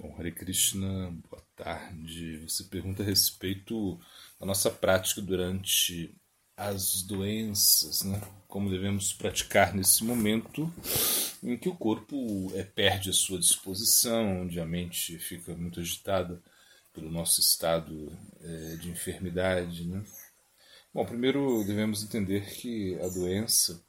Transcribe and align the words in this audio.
Bom, 0.00 0.14
Hare 0.16 0.30
Krishna, 0.30 1.10
boa 1.28 1.42
tarde. 1.56 2.38
Você 2.48 2.62
pergunta 2.62 3.02
a 3.02 3.06
respeito 3.06 3.98
da 4.38 4.46
nossa 4.46 4.70
prática 4.70 5.20
durante 5.20 6.14
as 6.56 7.02
doenças, 7.02 8.02
né? 8.04 8.20
Como 8.46 8.70
devemos 8.70 9.12
praticar 9.12 9.74
nesse 9.74 10.04
momento 10.04 10.72
em 11.42 11.56
que 11.56 11.68
o 11.68 11.74
corpo 11.74 12.16
é, 12.54 12.62
perde 12.62 13.10
a 13.10 13.12
sua 13.12 13.40
disposição, 13.40 14.42
onde 14.42 14.60
a 14.60 14.64
mente 14.64 15.18
fica 15.18 15.56
muito 15.56 15.80
agitada 15.80 16.40
pelo 16.94 17.10
nosso 17.10 17.40
estado 17.40 18.16
é, 18.40 18.76
de 18.76 18.90
enfermidade, 18.90 19.84
né? 19.84 20.04
Bom, 20.94 21.04
primeiro 21.04 21.64
devemos 21.64 22.04
entender 22.04 22.48
que 22.54 22.94
a 23.00 23.08
doença, 23.08 23.84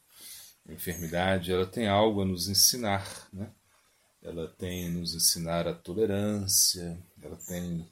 a 0.68 0.74
enfermidade, 0.74 1.52
ela 1.52 1.68
tem 1.68 1.88
algo 1.88 2.24
a 2.24 2.26
nos 2.26 2.50
ensinar, 2.50 3.30
né? 3.32 3.52
Ela 4.24 4.48
tem 4.58 4.90
nos 4.90 5.16
ensinar 5.16 5.68
a 5.68 5.74
tolerância, 5.74 6.98
ela 7.22 7.38
tem 7.48 7.88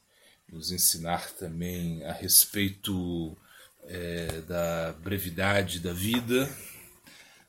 nos 0.52 0.72
ensinar 0.72 1.32
também 1.32 2.04
a 2.06 2.12
respeito 2.12 3.38
é, 3.84 4.42
da 4.42 4.94
brevidade 4.94 5.80
da 5.80 5.94
vida, 5.94 6.50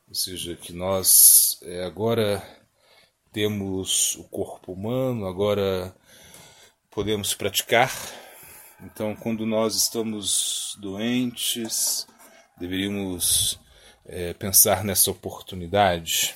ou 0.07 0.15
seja, 0.15 0.57
que 0.57 0.73
nós 0.73 1.59
é, 1.63 1.85
agora 1.85 2.43
temos 3.33 4.15
o 4.17 4.25
corpo 4.25 4.73
humano, 4.73 5.27
agora 5.27 5.95
podemos 6.91 7.35
praticar. 7.35 7.93
Então, 8.81 9.15
quando 9.15 9.45
nós 9.45 9.75
estamos 9.75 10.77
doentes, 10.81 12.07
deveríamos 12.59 13.59
é, 14.05 14.33
pensar 14.33 14.85
nessa 14.85 15.11
oportunidade 15.11 16.35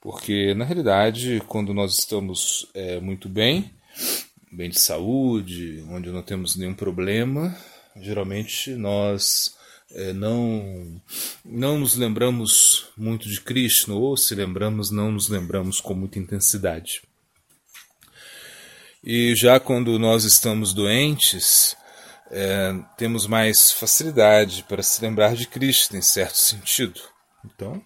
porque, 0.00 0.54
na 0.54 0.64
realidade, 0.64 1.42
quando 1.46 1.74
nós 1.74 1.98
estamos 1.98 2.66
é, 2.72 3.00
muito 3.00 3.28
bem, 3.28 3.70
bem 4.50 4.70
de 4.70 4.80
saúde, 4.80 5.84
onde 5.88 6.10
não 6.10 6.22
temos 6.22 6.56
nenhum 6.56 6.74
problema, 6.74 7.56
geralmente 7.96 8.70
nós 8.70 9.54
é, 9.92 10.12
não, 10.12 11.00
não 11.44 11.78
nos 11.78 11.96
lembramos 11.96 12.88
muito 12.96 13.28
de 13.28 13.40
Krishna, 13.40 13.94
ou 13.94 14.16
se 14.16 14.34
lembramos, 14.34 14.90
não 14.90 15.12
nos 15.12 15.28
lembramos 15.28 15.80
com 15.80 15.94
muita 15.94 16.18
intensidade. 16.18 17.02
E 19.02 19.34
já 19.34 19.58
quando 19.58 19.98
nós 19.98 20.24
estamos 20.24 20.72
doentes, 20.72 21.76
é, 22.30 22.72
temos 22.96 23.26
mais 23.26 23.72
facilidade 23.72 24.64
para 24.68 24.82
se 24.82 25.02
lembrar 25.02 25.34
de 25.34 25.46
Krishna, 25.46 25.98
em 25.98 26.02
certo 26.02 26.36
sentido. 26.36 27.00
Então, 27.44 27.82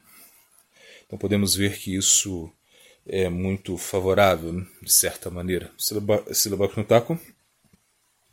então 1.14 1.18
podemos 1.18 1.54
ver 1.54 1.78
que 1.78 1.94
isso 1.94 2.50
é 3.06 3.28
muito 3.28 3.78
favorável, 3.78 4.66
de 4.82 4.92
certa 4.92 5.30
maneira. 5.30 5.70
Silabaknutaku, 6.32 7.16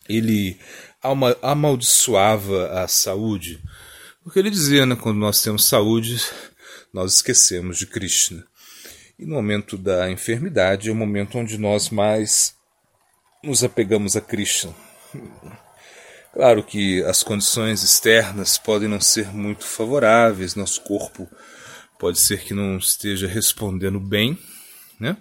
ele 0.09 0.57
amaldiçoava 1.43 2.81
a 2.81 2.87
saúde, 2.87 3.61
porque 4.23 4.39
ele 4.39 4.49
dizia, 4.49 4.83
né, 4.85 4.95
quando 4.95 5.19
nós 5.19 5.43
temos 5.43 5.65
saúde, 5.65 6.17
nós 6.91 7.15
esquecemos 7.15 7.77
de 7.77 7.85
Krishna. 7.85 8.43
E 9.19 9.25
no 9.27 9.35
momento 9.35 9.77
da 9.77 10.09
enfermidade 10.09 10.89
é 10.89 10.91
o 10.91 10.95
momento 10.95 11.37
onde 11.37 11.59
nós 11.59 11.91
mais 11.91 12.55
nos 13.43 13.63
apegamos 13.63 14.15
a 14.15 14.21
Krishna. 14.21 14.73
Claro 16.33 16.63
que 16.63 17.03
as 17.03 17.21
condições 17.21 17.83
externas 17.83 18.57
podem 18.57 18.87
não 18.87 19.01
ser 19.01 19.27
muito 19.27 19.65
favoráveis, 19.65 20.55
nosso 20.55 20.81
corpo 20.81 21.29
pode 22.01 22.19
ser 22.19 22.41
que 22.41 22.51
não 22.51 22.79
esteja 22.79 23.27
respondendo 23.27 23.99
bem, 23.99 24.35
né? 24.99 25.15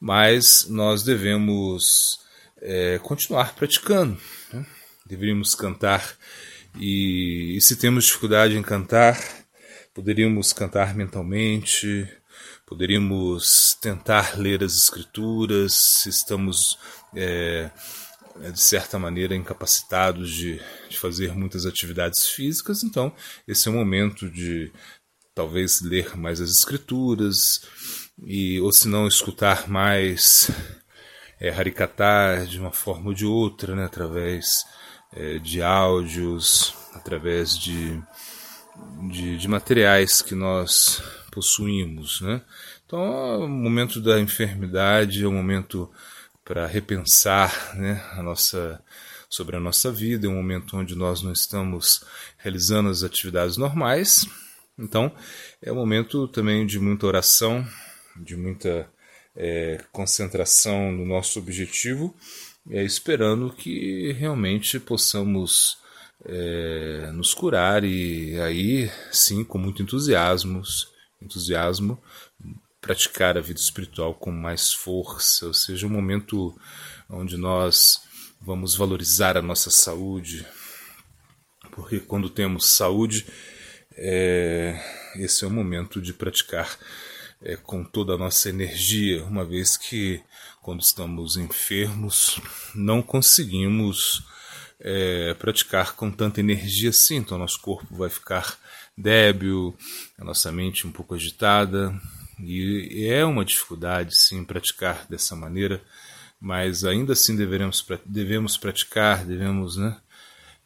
mas 0.00 0.66
nós 0.66 1.02
devemos 1.02 2.18
é, 2.62 2.98
continuar 3.00 3.54
praticando. 3.54 4.18
Né? 4.50 4.64
Deveríamos 5.04 5.54
cantar 5.54 6.16
e, 6.74 7.54
e 7.54 7.60
se 7.60 7.76
temos 7.76 8.06
dificuldade 8.06 8.56
em 8.56 8.62
cantar, 8.62 9.22
poderíamos 9.92 10.54
cantar 10.54 10.94
mentalmente, 10.94 12.08
poderíamos 12.64 13.74
tentar 13.74 14.38
ler 14.38 14.64
as 14.64 14.74
escrituras, 14.74 15.74
se 15.74 16.08
estamos 16.08 16.78
é, 17.14 17.70
de 18.50 18.60
certa 18.60 18.98
maneira 18.98 19.34
incapacitados 19.34 20.32
de, 20.32 20.62
de, 20.88 20.96
fazer 20.96 21.34
muitas 21.34 21.66
atividades 21.66 22.28
físicas, 22.28 22.82
então 22.82 23.14
esse 23.46 23.68
é 23.68 23.70
o 23.70 23.74
momento 23.74 24.30
de 24.30 24.72
talvez 25.40 25.80
ler 25.80 26.18
mais 26.18 26.38
as 26.38 26.50
escrituras 26.50 27.62
e 28.26 28.60
ou 28.60 28.70
se 28.70 28.86
não 28.86 29.08
escutar 29.08 29.70
mais 29.70 30.50
é, 31.40 31.50
de 32.44 32.60
uma 32.60 32.70
forma 32.70 33.06
ou 33.06 33.14
de 33.14 33.24
outra, 33.24 33.74
né, 33.74 33.86
através 33.86 34.66
é, 35.14 35.38
de 35.38 35.62
áudios, 35.62 36.74
através 36.92 37.58
de, 37.58 37.98
de, 39.10 39.38
de, 39.38 39.48
materiais 39.48 40.20
que 40.20 40.34
nós 40.34 41.02
possuímos. 41.32 42.20
Né? 42.20 42.42
Então, 42.84 43.44
o 43.44 43.48
momento 43.48 43.98
da 43.98 44.20
enfermidade 44.20 45.24
é 45.24 45.26
um 45.26 45.32
momento 45.32 45.90
para 46.44 46.66
repensar 46.66 47.74
né, 47.76 48.04
a 48.12 48.22
nossa, 48.22 48.78
sobre 49.30 49.56
a 49.56 49.60
nossa 49.60 49.90
vida, 49.90 50.26
é 50.26 50.28
um 50.28 50.36
momento 50.36 50.76
onde 50.76 50.94
nós 50.94 51.22
não 51.22 51.32
estamos 51.32 52.04
realizando 52.36 52.90
as 52.90 53.02
atividades 53.02 53.56
normais 53.56 54.26
então, 54.80 55.14
é 55.62 55.70
um 55.70 55.76
momento 55.76 56.26
também 56.28 56.66
de 56.66 56.78
muita 56.80 57.06
oração, 57.06 57.66
de 58.16 58.36
muita 58.36 58.88
é, 59.36 59.84
concentração 59.92 60.90
no 60.92 61.06
nosso 61.06 61.38
objetivo, 61.38 62.14
é, 62.70 62.82
esperando 62.82 63.52
que 63.52 64.12
realmente 64.12 64.78
possamos 64.80 65.78
é, 66.24 67.10
nos 67.12 67.32
curar 67.32 67.84
e 67.84 68.38
aí 68.40 68.90
sim, 69.10 69.44
com 69.44 69.58
muito 69.58 69.82
entusiasmo, 69.82 70.62
entusiasmo, 71.20 72.02
praticar 72.80 73.36
a 73.36 73.40
vida 73.40 73.60
espiritual 73.60 74.14
com 74.14 74.30
mais 74.30 74.72
força, 74.72 75.46
ou 75.46 75.54
seja, 75.54 75.86
um 75.86 75.90
momento 75.90 76.58
onde 77.08 77.36
nós 77.36 78.00
vamos 78.40 78.74
valorizar 78.74 79.36
a 79.36 79.42
nossa 79.42 79.70
saúde, 79.70 80.46
porque 81.72 82.00
quando 82.00 82.30
temos 82.30 82.66
saúde, 82.66 83.26
é, 83.96 84.80
esse 85.16 85.44
é 85.44 85.46
o 85.46 85.50
momento 85.50 86.00
de 86.00 86.12
praticar 86.12 86.78
é, 87.42 87.56
com 87.56 87.82
toda 87.84 88.14
a 88.14 88.18
nossa 88.18 88.48
energia, 88.48 89.24
uma 89.24 89.44
vez 89.44 89.76
que 89.76 90.22
quando 90.62 90.82
estamos 90.82 91.36
enfermos 91.36 92.40
não 92.74 93.02
conseguimos 93.02 94.22
é, 94.78 95.34
praticar 95.34 95.94
com 95.94 96.10
tanta 96.10 96.40
energia 96.40 96.90
assim, 96.90 97.16
então 97.16 97.38
nosso 97.38 97.60
corpo 97.60 97.94
vai 97.94 98.08
ficar 98.08 98.58
débil, 98.96 99.76
a 100.18 100.24
nossa 100.24 100.52
mente 100.52 100.86
um 100.86 100.92
pouco 100.92 101.14
agitada, 101.14 101.94
e 102.38 103.06
é 103.06 103.24
uma 103.24 103.44
dificuldade 103.44 104.16
sim 104.16 104.44
praticar 104.44 105.06
dessa 105.08 105.36
maneira, 105.36 105.82
mas 106.40 106.84
ainda 106.84 107.12
assim 107.12 107.36
devemos, 107.36 107.86
devemos 108.04 108.56
praticar, 108.56 109.24
devemos 109.24 109.76
né, 109.76 109.96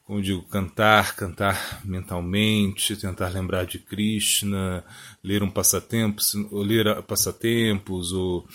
como 0.05 0.21
digo, 0.21 0.43
cantar, 0.43 1.17
cantar 1.17 1.81
mentalmente, 1.85 2.95
tentar 2.97 3.31
lembrar 3.31 3.65
de 3.65 3.79
Krishna, 3.79 4.85
ler 5.23 5.43
um 5.43 5.51
passatempo, 5.51 6.21
ou 6.51 6.63
ler 6.63 7.03
passatempos, 7.03 8.13
ou 8.13 8.47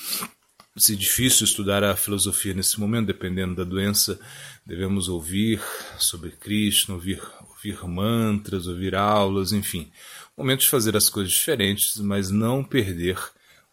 se 0.77 0.95
difícil 0.95 1.45
estudar 1.45 1.83
a 1.83 1.95
filosofia 1.95 2.53
nesse 2.53 2.79
momento, 2.79 3.07
dependendo 3.07 3.55
da 3.55 3.63
doença, 3.63 4.19
devemos 4.65 5.09
ouvir 5.09 5.59
sobre 5.97 6.31
Krishna, 6.31 6.93
ouvir, 6.93 7.21
ouvir 7.49 7.83
mantras, 7.87 8.67
ouvir 8.67 8.95
aulas, 8.95 9.51
enfim. 9.51 9.91
Momento 10.37 10.61
de 10.61 10.69
fazer 10.69 10.95
as 10.95 11.09
coisas 11.09 11.33
diferentes, 11.33 11.97
mas 11.97 12.29
não 12.29 12.63
perder 12.63 13.19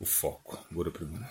o 0.00 0.06
foco. 0.06 0.58
Bora 0.70 0.90
primeiro. 0.90 1.24